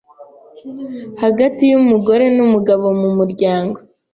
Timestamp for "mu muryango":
2.99-3.77